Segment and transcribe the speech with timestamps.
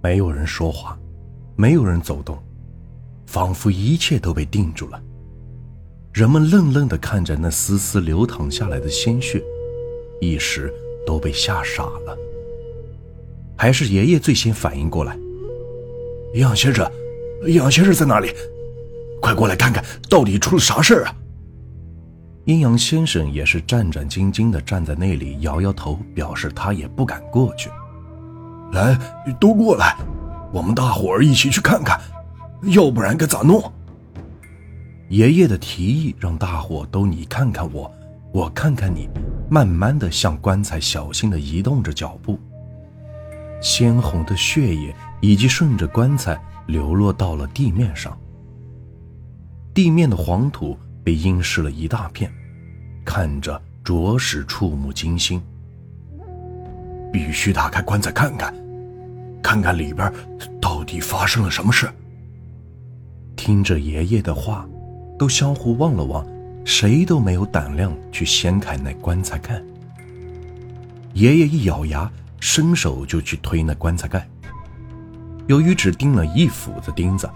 [0.00, 0.98] 没有人说话，
[1.56, 2.38] 没有人走动，
[3.26, 5.02] 仿佛一切都被定住了。
[6.12, 9.42] 人们愣愣地看着那丝丝流淌下来的鲜血，
[10.20, 10.72] 一时
[11.06, 12.16] 都被吓傻了。
[13.56, 15.16] 还是爷爷最先反应过来
[16.32, 16.88] ：“阴阳先生，
[17.46, 18.32] 阴阳先生在哪里？
[19.20, 21.14] 快过来看看到底出了啥事啊！”
[22.46, 27.68] 阴阳先生也是战战兢兢地站在那里，摇摇头，表示他也不敢过去。
[28.72, 28.98] 来，
[29.40, 29.96] 都过来，
[30.52, 31.98] 我们大伙儿一起去看看，
[32.62, 33.72] 要不然该咋弄？
[35.08, 37.90] 爷爷的提议让大伙都你看看我，
[38.32, 39.08] 我看看你，
[39.50, 42.38] 慢慢的向棺材小心的移动着脚步。
[43.60, 48.16] 鲜红的血液已经顺着棺材流落到了地面上，
[49.72, 52.30] 地面的黄土被阴湿了一大片，
[53.04, 55.42] 看着着实触目惊心。
[57.12, 58.54] 必须打开棺材看看，
[59.42, 60.12] 看看里边
[60.60, 61.88] 到底发生了什么事。
[63.36, 64.66] 听着爷爷的话。
[65.18, 66.24] 都相互望了望，
[66.64, 69.60] 谁都没有胆量去掀开那棺材盖。
[71.12, 74.24] 爷爷一咬牙，伸手就去推那棺材盖。
[75.48, 77.28] 由于只钉了一斧子钉子，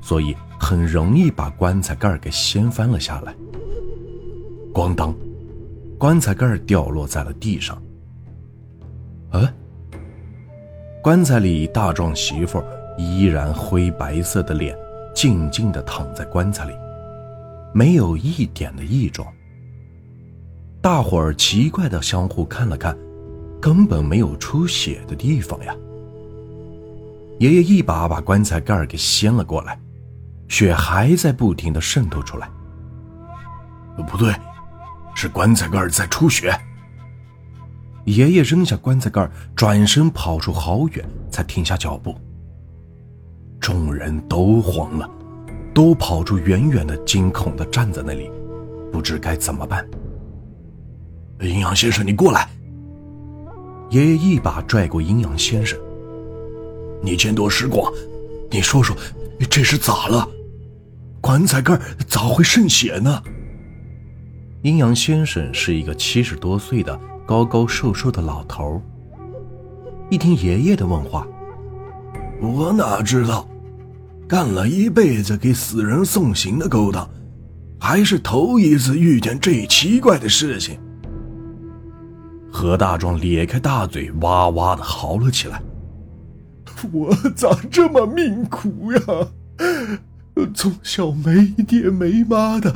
[0.00, 3.34] 所以很容易把棺材盖给掀翻了下来。
[4.72, 5.12] 咣当，
[5.98, 7.82] 棺材盖掉落在了地上。
[9.38, 9.52] 啊！
[11.02, 12.62] 棺材里大壮媳妇
[12.96, 14.76] 依然灰白色的脸，
[15.14, 16.72] 静静地躺在棺材里。
[17.74, 19.26] 没有一点的异状。
[20.80, 22.96] 大伙儿奇怪的相互看了看，
[23.60, 25.74] 根本没有出血的地方呀。
[27.40, 29.78] 爷爷一把把棺材盖给掀了过来，
[30.48, 32.48] 血还在不停的渗透出来。
[34.08, 34.32] 不对，
[35.14, 36.56] 是棺材盖在出血。
[38.04, 42.14] 爷爷扔下棺材盖，转身跑出好远，才停下脚步。
[43.60, 45.10] 众人都慌了。
[45.74, 48.30] 都跑出远远的，惊恐的站在那里，
[48.92, 49.84] 不知该怎么办。
[51.40, 52.48] 阴阳先生，你过来！
[53.90, 55.76] 爷爷一把拽过阴阳先生。
[57.02, 57.92] 你见多识广，
[58.52, 58.96] 你说说，
[59.50, 60.28] 这是咋了？
[61.20, 63.20] 棺材盖咋会渗血呢？
[64.62, 66.96] 阴阳先生是一个七十多岁的
[67.26, 68.80] 高高瘦瘦的老头。
[70.10, 71.26] 一听爷爷的问话，
[72.40, 73.46] 我哪知道？
[74.28, 77.08] 干了一辈子给死人送行的勾当，
[77.78, 80.78] 还是头一次遇见这奇怪的事情。
[82.50, 85.62] 何大壮咧开大嘴，哇哇的嚎了起来
[86.92, 89.00] ：“我咋这么命苦呀？
[90.54, 92.74] 从小没爹没妈的，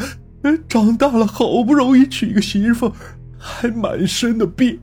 [0.68, 2.92] 长大了好不容易娶个媳妇，
[3.38, 4.80] 还满身的病，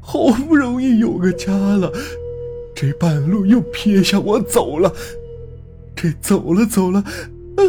[0.00, 1.92] 好不容易有个家了，
[2.74, 4.92] 这半路又撇下我走了。”
[5.96, 7.02] 这走了走了，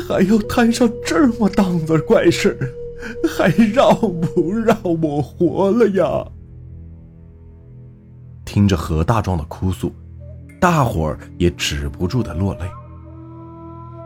[0.08, 2.56] 还要摊上这么档子怪事
[3.28, 6.28] 还让不让我活了呀？
[8.46, 9.92] 听着何大壮的哭诉，
[10.60, 12.62] 大伙儿也止不住的落泪。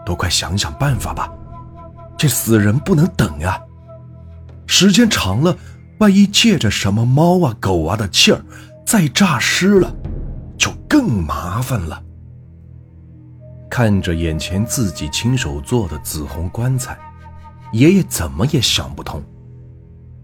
[0.06, 1.34] 都快想想办法吧，
[2.18, 3.62] 这死人不能等呀！
[4.68, 5.56] 时间长了，
[6.00, 8.44] 万一借着什么猫啊狗啊的气儿，
[8.86, 9.96] 再诈尸了，
[10.58, 12.04] 就更麻烦了。
[13.70, 16.98] 看着眼前自己亲手做的紫红棺材，
[17.72, 19.24] 爷爷怎么也想不通，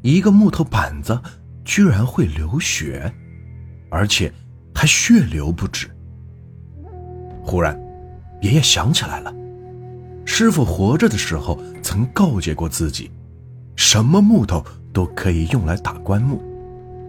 [0.01, 1.19] 一个木头板子
[1.65, 3.11] 居然会流血，
[3.89, 4.31] 而且
[4.75, 5.89] 还血流不止。
[7.41, 7.79] 忽然，
[8.41, 9.33] 爷爷想起来了，
[10.25, 13.09] 师傅活着的时候曾告诫过自己，
[13.79, 16.43] 什么木头都可以用来打棺木，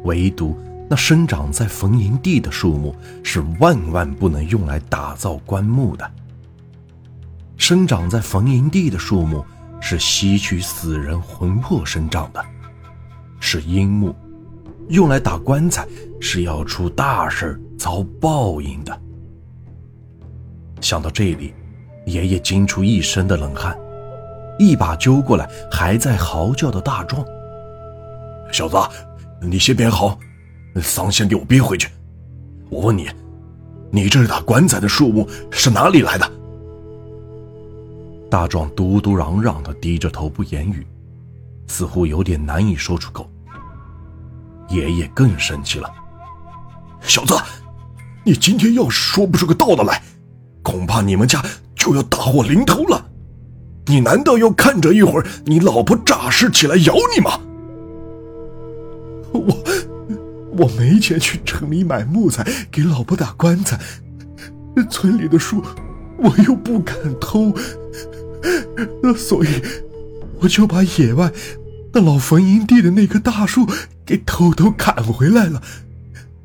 [0.05, 0.57] 唯独
[0.89, 2.95] 那生长在坟茔地的树木
[3.25, 6.09] 是万万不能用来打造棺木的。
[7.57, 9.45] 生长在坟茔地的树木
[9.81, 12.41] 是吸取死人魂魄生长的，
[13.41, 14.15] 是阴木，
[14.91, 15.85] 用来打棺材
[16.21, 18.97] 是要出大事遭报应的。
[20.81, 21.53] 想到这里，
[22.07, 23.77] 爷爷惊出一身的冷汗，
[24.61, 27.25] 一把揪过来还在嚎叫的大壮
[28.53, 28.77] ：“小子，
[29.41, 30.19] 你先别嚎，
[30.83, 31.89] 丧先给我憋回去。
[32.69, 33.09] 我问你，
[33.91, 36.31] 你这打棺材的树木是哪里来的？”
[38.31, 40.87] 大壮嘟嘟嚷嚷的低着头不言语，
[41.67, 43.27] 似乎有点难以说出口。
[44.69, 45.91] 爷爷更生气了
[47.01, 47.35] ：“小子，
[48.27, 50.03] 你今天要是说不出个道道来，
[50.63, 51.43] 恐怕你们家
[51.75, 53.07] 就要大祸临头了。
[53.91, 57.41] 你难道要看着一会儿你老婆诈尸起来咬你吗？”
[59.33, 59.59] 我
[60.57, 63.79] 我没钱去城里买木材给老婆打棺材，
[64.89, 65.63] 村里的树
[66.17, 67.53] 我又不敢偷，
[69.17, 69.49] 所以
[70.41, 71.33] 我就把野外
[71.93, 73.67] 那老坟营地的那棵大树
[74.07, 75.61] 给偷偷砍回来了。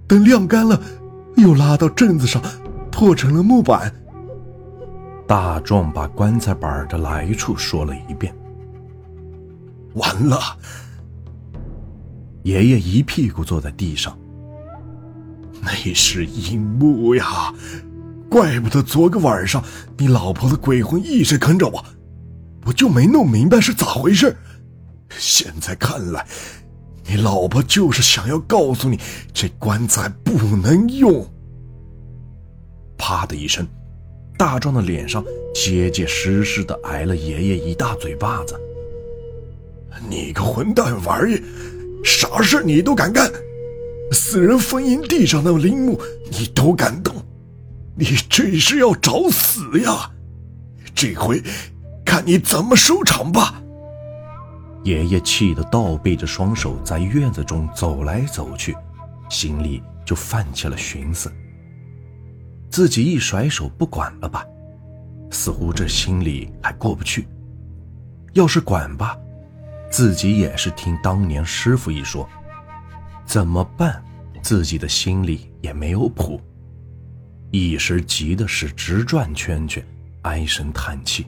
[0.08, 0.82] 等晾干了，
[1.36, 2.42] 又拉到镇子上，
[2.92, 3.94] 破成了木板。
[5.27, 8.33] 大壮把棺材板的来处说了一遍。
[9.94, 10.38] 完了，
[12.44, 14.18] 爷爷一屁股坐在地上。
[15.62, 17.51] 那是阴木呀，
[18.30, 19.63] 怪不得昨个晚上
[19.98, 21.83] 你老婆的鬼魂一直跟着我，
[22.66, 24.36] 我就没弄明白是咋回事。
[25.10, 26.24] 现在看来，
[27.07, 29.00] 你老婆就是想要告诉你，
[29.33, 31.25] 这棺材不能用。
[32.98, 33.68] 啪的一声，
[34.38, 35.24] 大壮的脸上
[35.54, 38.60] 结结实实的挨了爷爷一大嘴巴子。
[40.10, 41.42] 你个混蛋玩意，
[42.04, 43.32] 啥事你都敢干！
[44.12, 46.00] 死人坟营地上的陵墓
[46.30, 47.16] 你都敢动，
[47.96, 50.12] 你这是要找死呀！
[50.94, 51.42] 这回
[52.06, 53.62] 看你怎么收场吧！
[54.84, 58.76] 爷爷气得倒背着双手在院子中走来走去，
[59.30, 61.32] 心里就泛起了寻思：
[62.70, 64.46] 自己一甩手不管了吧，
[65.32, 67.24] 似乎这心里还过不去；
[68.34, 69.18] 要是管吧，
[69.90, 72.28] 自己也是听当年师傅一说，
[73.26, 74.04] 怎么办？
[74.42, 76.40] 自己的心里也没有谱，
[77.50, 79.84] 一时急的是直转圈圈，
[80.22, 81.26] 唉声叹气。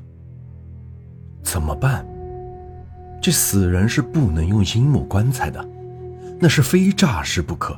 [1.41, 2.05] 怎么办？
[3.19, 5.67] 这死人是不能用阴木棺材的，
[6.39, 7.75] 那是非诈尸不可。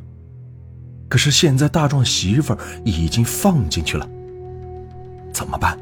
[1.10, 4.08] 可是现在大壮媳妇儿已经放进去了，
[5.34, 5.78] 怎么办？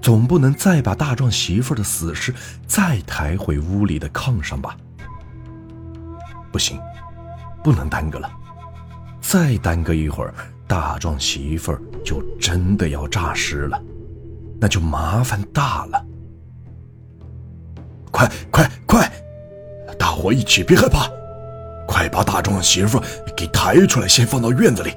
[0.00, 2.34] 总不能再把大壮媳妇儿的死尸
[2.66, 4.76] 再抬回屋里的炕上吧？
[6.52, 6.78] 不行。
[7.64, 8.28] 不能耽搁了，
[9.20, 10.34] 再耽搁一会儿，
[10.66, 13.80] 大壮媳妇儿就真的要诈尸了，
[14.60, 16.04] 那就麻烦大了。
[18.10, 19.08] 快快快，
[19.96, 21.08] 大伙一起，别害怕，
[22.02, 23.00] 快把大壮媳妇
[23.36, 24.92] 给抬出来，先放到院子里。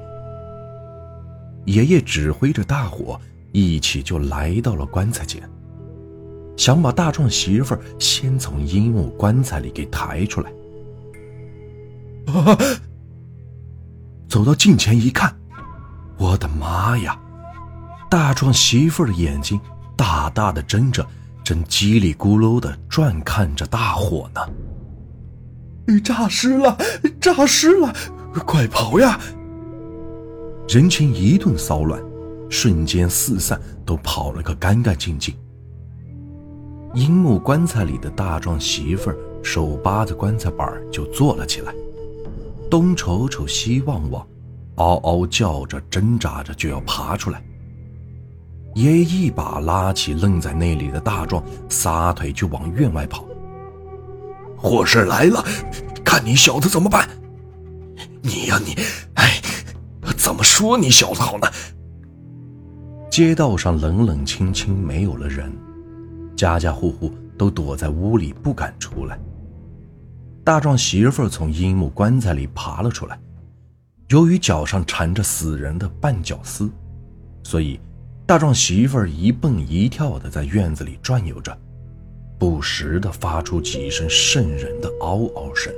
[1.66, 3.20] 爷爷指挥着大伙
[3.52, 5.40] 一起就来到了棺材前，
[6.56, 10.50] 想把大壮媳妇先从阴木棺材里给抬出来。
[14.28, 15.32] 走到近前一看，
[16.18, 17.16] 我的妈呀！
[18.10, 19.60] 大壮媳妇的眼睛
[19.96, 21.06] 大大的睁着，
[21.44, 24.40] 正叽里咕噜的转看着大火呢。
[26.02, 26.76] 诈尸了！
[27.20, 27.92] 诈尸了！
[28.46, 29.18] 快跑呀！
[30.68, 32.02] 人群一顿骚乱，
[32.50, 35.34] 瞬间四散，都跑了个干干净净。
[36.94, 39.12] 樱木棺材里的大壮媳妇
[39.42, 41.74] 手扒着棺材板就坐了起来。
[42.70, 44.26] 东瞅瞅，西望望，
[44.76, 47.42] 嗷嗷叫着，挣扎着就要爬出来。
[48.74, 53.24] 爷一把拉起愣在那里的大壮，撒腿就往院外跑。
[54.56, 55.44] 祸事来了，
[56.04, 57.08] 看你小子怎么办！
[58.22, 58.74] 你呀你，
[59.14, 59.40] 哎，
[60.16, 61.46] 怎么说你小子好呢？
[63.10, 65.52] 街道上冷冷清清，没有了人，
[66.36, 69.18] 家家户户都躲在屋里，不敢出来。
[70.44, 73.18] 大壮媳妇从阴木棺材里爬了出来，
[74.08, 76.70] 由于脚上缠着死人的绊脚丝，
[77.42, 77.80] 所以
[78.26, 81.56] 大壮媳妇一蹦一跳的在院子里转悠着，
[82.38, 85.72] 不时的发出几声瘆人的嗷嗷声。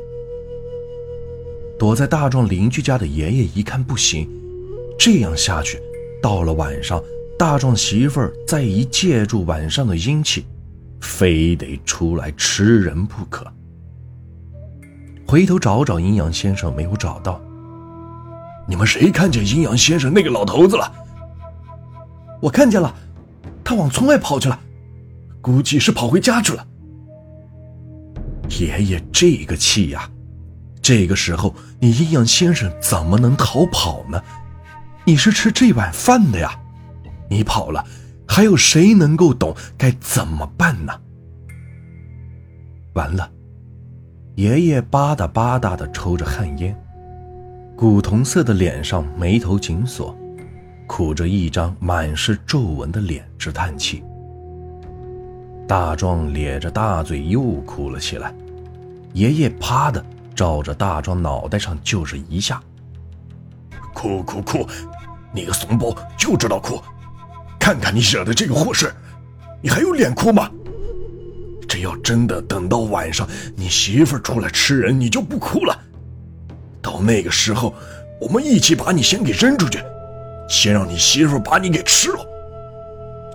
[1.79, 4.29] 躲在大壮邻居家的爷爷一看不行，
[4.99, 5.81] 这样下去，
[6.21, 7.01] 到了晚上，
[7.39, 10.45] 大壮媳妇儿再一借助晚上的阴气，
[11.01, 13.47] 非得出来吃人不可。
[15.27, 17.41] 回头找找阴阳先生，没有找到。
[18.67, 20.93] 你们谁看见阴阳先生那个老头子了？
[22.41, 22.93] 我看见了，
[23.63, 24.59] 他往村外跑去了，
[25.41, 26.67] 估计是跑回家去了。
[28.61, 30.11] 爷爷这个气呀！
[30.81, 34.23] 这个时候，你阴阳先生怎么能逃跑呢？
[35.05, 36.59] 你是吃这碗饭的呀！
[37.29, 37.85] 你跑了，
[38.27, 40.93] 还有谁能够懂该怎么办呢？
[42.95, 43.31] 完了。
[44.37, 46.75] 爷爷吧嗒吧嗒的抽着旱烟，
[47.77, 50.17] 古铜色的脸上眉头紧锁，
[50.87, 54.03] 苦着一张满是皱纹的脸直叹气。
[55.69, 58.35] 大壮咧着大嘴又哭了起来，
[59.13, 60.03] 爷爷啪的
[60.35, 62.59] 照着大壮脑袋上就是一下。
[63.93, 64.67] 哭哭哭，
[65.31, 66.83] 你个怂包就知道哭，
[67.61, 68.91] 看看你惹的这个祸事，
[69.61, 70.51] 你还有脸哭吗？
[71.69, 75.79] 这要真的等到晚上，你媳妇出来吃人，你就不哭了。
[76.81, 77.75] 到那个时候，
[78.23, 79.79] 我们一起把你先给扔出去，
[80.49, 82.25] 先让你媳妇把你给吃了。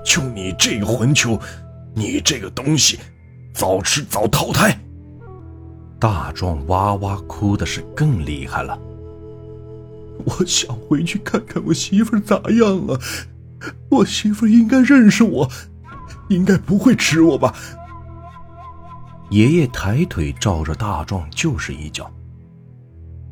[0.03, 1.39] 就你这个混球，
[1.95, 2.99] 你这个东西，
[3.53, 4.79] 早吃早淘汰。
[5.99, 8.77] 大壮哇哇哭的是更厉害了。
[10.25, 12.99] 我想回去看看我媳妇咋样了。
[13.89, 15.49] 我媳妇应该认识我，
[16.29, 17.55] 应该不会吃我吧？
[19.29, 22.11] 爷爷抬腿照着大壮就是一脚。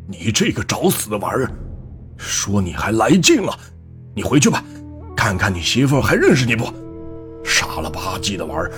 [0.08, 1.52] 你这个找死的玩意儿，
[2.18, 3.58] 说你还来劲了？
[4.16, 4.64] 你回去吧，
[5.16, 6.66] 看看你媳妇还认识你不？
[7.74, 8.70] 傻了吧唧的玩，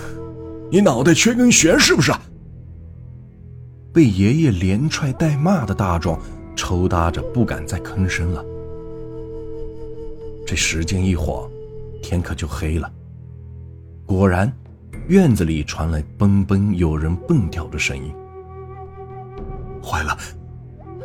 [0.70, 2.12] 你脑袋缺根弦是不是？
[3.92, 6.20] 被爷爷连踹带骂的大壮
[6.56, 8.46] 抽搭着不敢再吭声了。
[10.46, 11.50] 这时间一晃，
[12.04, 12.92] 天可就黑了。
[14.06, 14.52] 果然，
[15.08, 18.14] 院子里传来嘣嘣有人蹦跳的声音。
[19.84, 20.16] 坏了！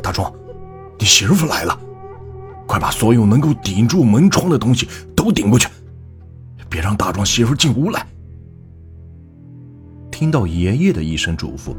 [0.02, 0.30] 大壮，
[0.98, 1.78] 你媳妇来了，
[2.66, 5.68] 快把所有能够顶住门窗的东西都顶过去，
[6.68, 8.06] 别让大壮媳妇进屋来。
[10.10, 11.76] 听到爷爷的一声嘱咐，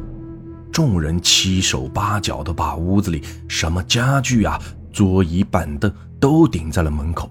[0.71, 4.59] 众人七手八脚的把屋子里什么家具啊、
[4.91, 7.29] 桌椅板凳都顶在了门口。